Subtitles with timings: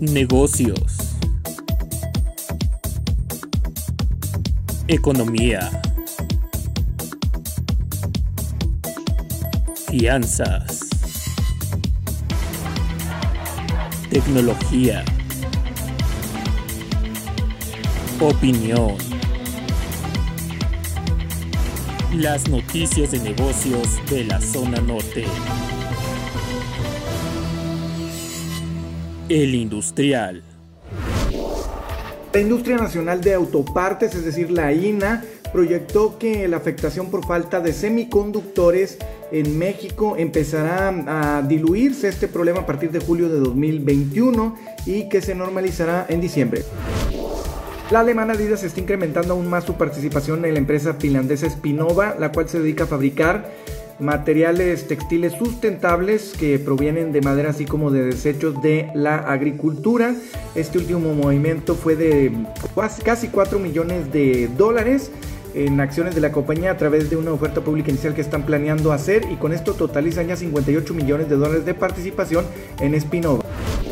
[0.00, 1.16] Negocios.
[4.88, 5.70] Economía.
[9.88, 10.80] Fianzas.
[14.10, 15.02] Tecnología.
[18.20, 18.96] Opinión.
[22.12, 25.24] Las noticias de negocios de la zona norte.
[29.28, 30.44] El industrial.
[32.32, 37.58] La Industria Nacional de Autopartes, es decir, la INA, proyectó que la afectación por falta
[37.58, 38.98] de semiconductores
[39.32, 40.88] en México empezará
[41.38, 44.54] a diluirse este problema a partir de julio de 2021
[44.86, 46.62] y que se normalizará en diciembre.
[47.90, 52.30] La alemana Adidas está incrementando aún más su participación en la empresa finlandesa Spinova, la
[52.30, 53.50] cual se dedica a fabricar
[53.98, 60.14] materiales textiles sustentables que provienen de madera así como de desechos de la agricultura.
[60.54, 62.32] Este último movimiento fue de
[63.04, 65.10] casi 4 millones de dólares
[65.54, 68.92] en acciones de la compañía a través de una oferta pública inicial que están planeando
[68.92, 72.44] hacer y con esto totalizan ya 58 millones de dólares de participación
[72.80, 73.42] en Spinova.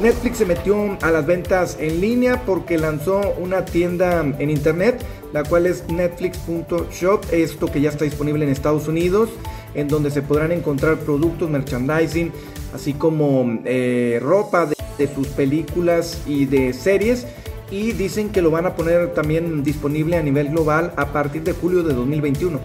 [0.00, 5.42] Netflix se metió a las ventas en línea porque lanzó una tienda en internet, la
[5.42, 9.30] cual es netflix.shop, esto que ya está disponible en Estados Unidos,
[9.76, 12.32] en donde se podrán encontrar productos, merchandising,
[12.74, 17.26] así como eh, ropa de, de sus películas y de series
[17.70, 21.52] y dicen que lo van a poner también disponible a nivel global a partir de
[21.52, 22.60] julio de 2021.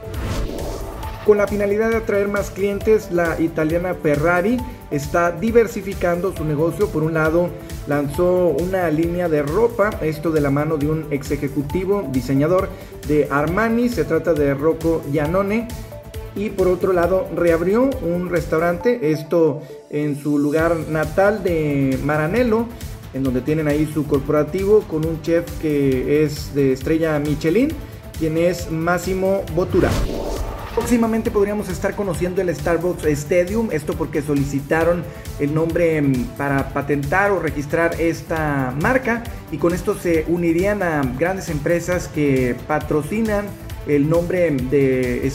[1.25, 4.57] Con la finalidad de atraer más clientes, la italiana Ferrari
[4.89, 6.87] está diversificando su negocio.
[6.87, 7.49] Por un lado,
[7.87, 12.69] lanzó una línea de ropa, esto de la mano de un ex ejecutivo diseñador
[13.07, 15.67] de Armani, se trata de Rocco Giannone.
[16.35, 22.67] Y por otro lado, reabrió un restaurante, esto en su lugar natal de Maranello,
[23.13, 27.69] en donde tienen ahí su corporativo con un chef que es de estrella Michelin,
[28.17, 29.89] quien es Máximo Botura.
[30.73, 35.03] Próximamente podríamos estar conociendo el Starbucks Stadium, esto porque solicitaron
[35.39, 41.01] el nombre mm, para patentar o registrar esta marca y con esto se unirían a
[41.19, 43.47] grandes empresas que patrocinan
[43.85, 45.27] el nombre de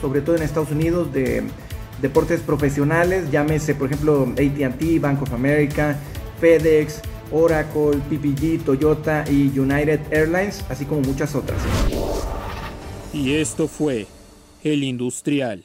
[0.00, 1.42] sobre todo en Estados Unidos, de
[2.02, 5.96] deportes profesionales, llámese por ejemplo ATT, Bank of America,
[6.40, 7.00] FedEx,
[7.32, 11.58] Oracle, PPG, Toyota y United Airlines, así como muchas otras.
[13.12, 14.06] Y esto fue
[14.62, 15.64] El Industrial.